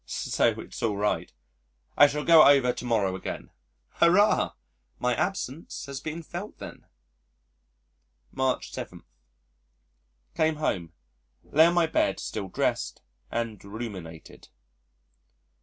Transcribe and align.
So 0.07 0.59
it's 0.61 0.81
all 0.81 0.97
right. 0.97 1.31
I 1.95 2.07
shall 2.07 2.23
go 2.23 2.41
over 2.47 2.73
to 2.73 2.85
morrow 2.85 3.15
again 3.15 3.51
Hurrah! 3.97 4.53
My 4.97 5.13
absence 5.13 5.85
has 5.85 6.01
been 6.01 6.23
felt 6.23 6.57
then. 6.57 6.87
March 8.31 8.71
7. 8.73 9.03
Came 10.33 10.55
home, 10.55 10.93
lay 11.43 11.67
on 11.67 11.75
my 11.75 11.85
bed, 11.85 12.19
still 12.19 12.47
dressed, 12.47 13.03
and 13.29 13.63
ruminated.... 13.63 14.49